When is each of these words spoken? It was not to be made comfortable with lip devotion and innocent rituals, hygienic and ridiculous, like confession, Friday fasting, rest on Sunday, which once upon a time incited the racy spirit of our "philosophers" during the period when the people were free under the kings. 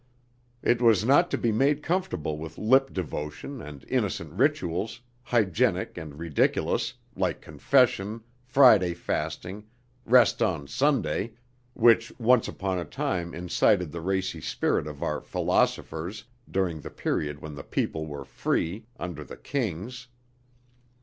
It 0.63 0.81
was 0.81 1.05
not 1.05 1.29
to 1.29 1.37
be 1.37 1.51
made 1.51 1.83
comfortable 1.83 2.39
with 2.39 2.57
lip 2.57 2.91
devotion 2.91 3.61
and 3.61 3.85
innocent 3.87 4.33
rituals, 4.33 4.99
hygienic 5.21 5.95
and 5.95 6.17
ridiculous, 6.17 6.95
like 7.15 7.39
confession, 7.39 8.21
Friday 8.41 8.95
fasting, 8.95 9.63
rest 10.05 10.41
on 10.41 10.67
Sunday, 10.67 11.33
which 11.75 12.11
once 12.17 12.47
upon 12.47 12.79
a 12.79 12.85
time 12.85 13.35
incited 13.35 13.91
the 13.91 14.01
racy 14.01 14.41
spirit 14.41 14.87
of 14.87 15.03
our 15.03 15.21
"philosophers" 15.21 16.23
during 16.49 16.81
the 16.81 16.89
period 16.89 17.37
when 17.39 17.53
the 17.53 17.61
people 17.63 18.07
were 18.07 18.25
free 18.25 18.87
under 18.99 19.23
the 19.23 19.37
kings. 19.37 20.07